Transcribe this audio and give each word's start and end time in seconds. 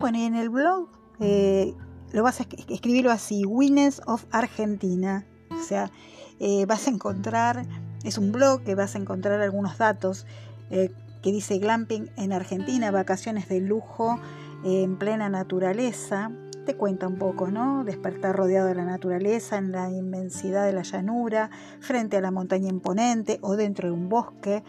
Bueno, 0.00 0.16
y 0.16 0.22
en 0.22 0.34
el 0.34 0.48
blog 0.48 0.88
eh, 1.20 1.74
lo 2.12 2.22
vas 2.22 2.40
a 2.40 2.46
escribirlo 2.70 3.10
así, 3.10 3.44
Winners 3.44 4.00
of 4.06 4.24
Argentina. 4.30 5.26
O 5.50 5.62
sea, 5.62 5.90
eh, 6.38 6.64
vas 6.64 6.86
a 6.86 6.90
encontrar, 6.90 7.66
es 8.02 8.16
un 8.16 8.32
blog 8.32 8.62
que 8.62 8.74
vas 8.74 8.94
a 8.94 8.98
encontrar 8.98 9.42
algunos 9.42 9.76
datos 9.76 10.24
eh, 10.70 10.90
que 11.22 11.32
dice 11.32 11.58
glamping 11.58 12.10
en 12.16 12.32
Argentina, 12.32 12.90
vacaciones 12.90 13.50
de 13.50 13.60
lujo 13.60 14.18
en 14.64 14.96
plena 14.96 15.28
naturaleza. 15.28 16.32
Te 16.64 16.76
cuenta 16.76 17.06
un 17.06 17.18
poco, 17.18 17.50
¿no? 17.50 17.84
Despertar 17.84 18.34
rodeado 18.34 18.68
de 18.68 18.76
la 18.76 18.86
naturaleza, 18.86 19.58
en 19.58 19.70
la 19.70 19.90
inmensidad 19.90 20.64
de 20.64 20.72
la 20.72 20.82
llanura, 20.82 21.50
frente 21.80 22.16
a 22.16 22.22
la 22.22 22.30
montaña 22.30 22.70
imponente 22.70 23.38
o 23.42 23.54
dentro 23.54 23.88
de 23.88 23.92
un 23.92 24.08
bosque. 24.08 24.64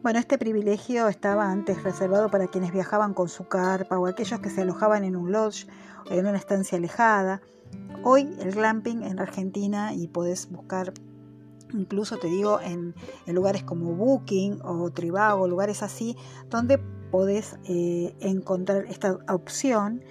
Bueno, 0.00 0.20
este 0.20 0.38
privilegio 0.38 1.08
estaba 1.08 1.50
antes 1.50 1.82
reservado 1.82 2.30
para 2.30 2.46
quienes 2.46 2.72
viajaban 2.72 3.14
con 3.14 3.28
su 3.28 3.48
carpa 3.48 3.98
o 3.98 4.06
aquellos 4.06 4.38
que 4.38 4.48
se 4.48 4.62
alojaban 4.62 5.02
en 5.02 5.16
un 5.16 5.32
lodge 5.32 5.66
o 6.08 6.14
en 6.14 6.24
una 6.24 6.38
estancia 6.38 6.78
alejada. 6.78 7.42
Hoy 8.04 8.36
el 8.38 8.52
glamping 8.52 9.02
en 9.02 9.18
Argentina 9.18 9.92
y 9.92 10.06
podés 10.06 10.48
buscar 10.50 10.92
incluso 11.74 12.16
te 12.16 12.28
digo 12.28 12.60
en, 12.60 12.94
lugares 13.26 13.64
como 13.64 13.92
Booking 13.94 14.60
o 14.62 14.88
Trivago, 14.90 15.48
lugares 15.48 15.82
así, 15.82 16.16
donde 16.48 16.78
podés 17.10 17.56
eh, 17.64 18.14
encontrar 18.20 18.84
esta 18.86 19.18
opción. 19.28 20.04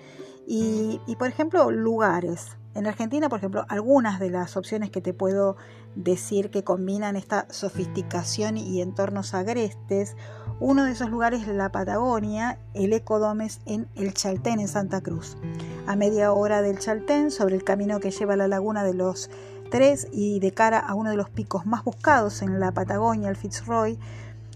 Y, 0.46 1.00
y, 1.08 1.16
por 1.16 1.30
ejemplo, 1.30 1.72
lugares. 1.72 2.57
En 2.78 2.86
Argentina, 2.86 3.28
por 3.28 3.40
ejemplo, 3.40 3.66
algunas 3.70 4.20
de 4.20 4.30
las 4.30 4.56
opciones 4.56 4.92
que 4.92 5.02
te 5.02 5.12
puedo 5.12 5.58
decir 5.96 6.52
que 6.52 6.64
combinan 6.64 7.16
esta 7.16 7.48
sofisticación 7.50 8.56
y 8.56 8.84
entornos 8.84 9.34
agrestes. 9.34 10.16
Uno 10.60 10.84
de 10.84 10.92
esos 10.92 11.10
lugares 11.10 11.42
es 11.42 11.56
la 11.56 11.72
Patagonia, 11.72 12.60
el 12.76 12.94
Ecodomes 12.94 13.62
en 13.66 13.88
el 13.96 14.14
Chaltén, 14.14 14.60
en 14.60 14.68
Santa 14.68 15.02
Cruz. 15.02 15.38
A 15.88 15.96
media 15.96 16.32
hora 16.32 16.62
del 16.62 16.78
Chaltén, 16.78 17.32
sobre 17.32 17.56
el 17.56 17.64
camino 17.64 18.00
que 18.00 18.12
lleva 18.12 18.36
a 18.36 18.38
la 18.38 18.48
laguna 18.48 18.84
de 18.84 18.94
los 18.94 19.32
Tres 19.72 20.08
y 20.14 20.40
de 20.40 20.54
cara 20.54 20.80
a 20.80 20.94
uno 20.94 21.10
de 21.10 21.18
los 21.18 21.30
picos 21.30 21.66
más 21.66 21.84
buscados 21.84 22.42
en 22.42 22.60
la 22.60 22.72
Patagonia, 22.72 23.28
el 23.28 23.36
Fitzroy, 23.36 24.00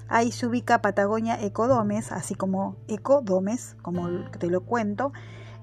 ahí 0.08 0.31
se 0.31 0.46
ubica 0.46 0.81
Patagonia 0.81 1.42
Ecodomes, 1.42 2.14
así 2.14 2.34
como 2.34 2.78
Ecodomes, 2.88 3.76
como 3.81 4.08
te 4.40 4.48
lo 4.48 4.62
cuento, 4.62 5.12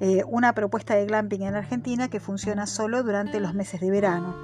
eh, 0.00 0.22
una 0.28 0.54
propuesta 0.54 0.94
de 0.94 1.06
glamping 1.06 1.42
en 1.42 1.54
Argentina 1.54 2.08
que 2.08 2.20
funciona 2.20 2.66
solo 2.66 3.02
durante 3.02 3.41
los 3.41 3.54
meses 3.54 3.80
de 3.80 3.91
verano. 3.91 4.34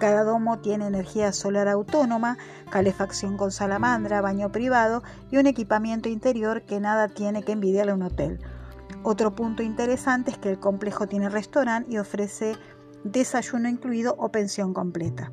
Cada 0.00 0.24
domo 0.24 0.58
tiene 0.58 0.86
energía 0.86 1.32
solar 1.32 1.68
autónoma, 1.68 2.36
calefacción 2.70 3.36
con 3.36 3.52
salamandra, 3.52 4.20
baño 4.20 4.50
privado 4.50 5.02
y 5.30 5.36
un 5.36 5.46
equipamiento 5.46 6.08
interior 6.08 6.62
que 6.62 6.80
nada 6.80 7.08
tiene 7.08 7.44
que 7.44 7.52
envidiarle 7.52 7.92
a 7.92 7.94
un 7.94 8.02
hotel. 8.02 8.40
Otro 9.04 9.34
punto 9.34 9.62
interesante 9.62 10.32
es 10.32 10.38
que 10.38 10.50
el 10.50 10.58
complejo 10.58 11.06
tiene 11.06 11.28
restaurante 11.28 11.92
y 11.92 11.98
ofrece 11.98 12.56
desayuno 13.04 13.68
incluido 13.68 14.16
o 14.18 14.30
pensión 14.30 14.74
completa. 14.74 15.30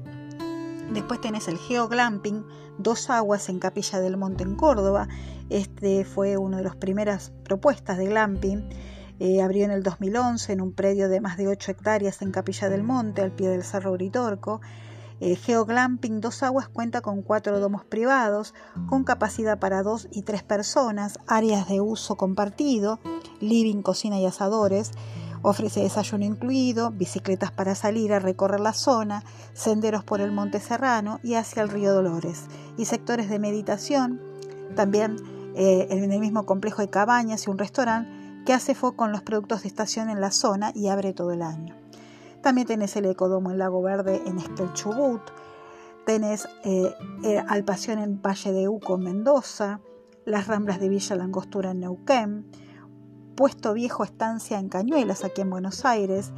Después 0.94 1.22
tenés 1.22 1.48
el 1.48 1.58
Geoglamping, 1.58 2.46
Dos 2.78 3.10
Aguas 3.10 3.50
en 3.50 3.60
Capilla 3.60 4.00
del 4.00 4.18
Monte 4.18 4.44
en 4.44 4.56
Córdoba. 4.56 5.08
Este 5.50 6.04
fue 6.04 6.38
una 6.38 6.58
de 6.58 6.64
las 6.64 6.76
primeras 6.76 7.32
propuestas 7.44 7.98
de 7.98 8.08
glamping 8.08 8.70
eh, 9.24 9.40
abrió 9.40 9.66
en 9.66 9.72
el 9.72 9.84
2011 9.84 10.52
en 10.52 10.62
un 10.62 10.74
predio 10.74 11.08
de 11.08 11.22
más 11.22 11.38
de 11.38 11.48
8 11.48 11.74
hectáreas 11.74 12.24
en 12.24 12.32
Capilla 12.32 12.70
del 12.70 12.82
Monte, 12.82 13.22
al 13.22 13.32
pie 13.32 13.50
del 13.50 13.64
Cerro 13.64 13.92
Uritorco. 13.92 14.62
Eh, 15.20 15.36
Geoglamping 15.36 16.22
Dos 16.22 16.42
Aguas 16.42 16.68
cuenta 16.68 17.02
con 17.02 17.22
cuatro 17.22 17.60
domos 17.60 17.86
privados, 17.86 18.56
con 18.90 19.04
capacidad 19.04 19.60
para 19.60 19.84
dos 19.84 20.08
y 20.12 20.24
tres 20.24 20.42
personas, 20.42 21.20
áreas 21.28 21.70
de 21.70 21.82
uso 21.82 22.16
compartido, 22.16 23.00
living, 23.40 23.84
cocina 23.84 24.20
y 24.20 24.26
asadores. 24.26 24.90
Ofrece 25.44 25.82
desayuno 25.82 26.26
incluido, 26.26 26.90
bicicletas 26.90 27.52
para 27.52 27.76
salir 27.76 28.14
a 28.14 28.20
recorrer 28.20 28.60
la 28.60 28.74
zona, 28.74 29.24
senderos 29.54 30.04
por 30.04 30.20
el 30.20 30.32
Monte 30.32 30.60
Serrano 30.60 31.20
y 31.22 31.36
hacia 31.36 31.62
el 31.62 31.70
río 31.70 31.94
Dolores, 31.94 32.48
y 32.76 32.86
sectores 32.86 33.30
de 33.30 33.38
meditación. 33.38 34.20
También 34.76 35.18
eh, 35.56 35.90
en 35.92 36.12
el 36.12 36.20
mismo 36.20 36.48
complejo 36.48 36.82
de 36.82 36.90
cabañas 36.90 37.46
y 37.46 37.52
un 37.52 37.60
restaurante 37.60 38.21
que 38.46 38.54
hace 38.54 38.76
foco 38.76 38.98
con 38.98 39.12
los 39.12 39.22
productos 39.22 39.64
de 39.64 39.68
estación 39.68 40.10
en 40.10 40.22
la 40.22 40.32
zona 40.32 40.72
y 40.74 40.88
abre 40.88 41.14
todo 41.14 41.32
el 41.32 41.42
año. 41.42 41.76
También 42.42 42.68
tenés 42.68 42.96
el 42.96 43.06
Ecodomo 43.06 43.52
en 43.52 43.60
Lago 43.60 43.82
Verde 43.82 44.22
en 44.26 44.40
Esquelchubut, 44.40 45.22
tenés 46.06 46.48
eh, 46.64 46.94
eh, 47.24 47.44
Alpación 47.48 48.00
en 48.00 48.22
Valle 48.22 48.52
de 48.52 48.68
Uco 48.68 48.96
en 48.96 49.04
Mendoza, 49.04 49.80
las 50.26 50.48
Ramblas 50.48 50.80
de 50.80 50.90
Villa 50.90 51.16
Langostura 51.16 51.72
en 51.72 51.82
Neuquén, 51.82 52.46
Puesto 53.36 53.74
Viejo 53.74 54.04
Estancia 54.04 54.60
en 54.60 54.70
Cañuelas 54.70 55.24
aquí 55.24 55.42
en 55.42 55.50
Buenos 55.50 55.86
Aires. 55.86 56.32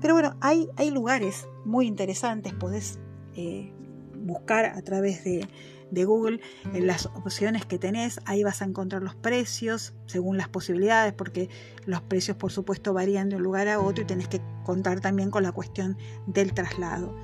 Pero 0.00 0.14
bueno, 0.14 0.36
hay, 0.40 0.68
hay 0.76 0.90
lugares 0.90 1.48
muy 1.64 1.86
interesantes, 1.86 2.54
podés 2.54 3.00
eh, 3.34 3.72
buscar 4.16 4.66
a 4.66 4.82
través 4.82 5.24
de, 5.24 5.48
de 5.90 6.04
Google 6.04 6.40
en 6.74 6.86
las 6.86 7.06
opciones 7.06 7.64
que 7.64 7.78
tenés. 7.78 8.20
Ahí 8.24 8.42
vas 8.42 8.62
a 8.62 8.64
encontrar 8.64 9.02
los 9.02 9.14
precios 9.14 9.94
según 10.06 10.36
las 10.36 10.48
posibilidades, 10.48 11.12
porque 11.12 11.48
los 11.86 12.02
precios 12.02 12.36
por 12.36 12.52
supuesto 12.52 12.92
varían 12.92 13.28
de 13.28 13.36
un 13.36 13.42
lugar 13.42 13.68
a 13.68 13.80
otro 13.80 14.02
y 14.02 14.06
tenés 14.06 14.28
que 14.28 14.40
contar 14.64 15.00
también 15.00 15.30
con 15.30 15.42
la 15.42 15.52
cuestión 15.52 15.96
del 16.26 16.52
traslado. 16.54 17.14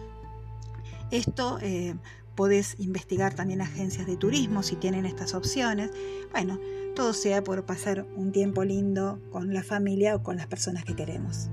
Esto 1.10 1.58
eh, 1.60 1.94
podés 2.34 2.76
investigar 2.78 3.34
también 3.34 3.60
agencias 3.60 4.06
de 4.06 4.16
turismo 4.16 4.62
si 4.62 4.76
tienen 4.76 5.06
estas 5.06 5.34
opciones. 5.34 5.90
Bueno, 6.32 6.58
todo 6.94 7.12
sea 7.12 7.42
por 7.44 7.64
pasar 7.64 8.06
un 8.16 8.32
tiempo 8.32 8.64
lindo 8.64 9.20
con 9.30 9.52
la 9.52 9.62
familia 9.62 10.16
o 10.16 10.22
con 10.22 10.36
las 10.36 10.46
personas 10.46 10.84
que 10.84 10.96
queremos. 10.96 11.50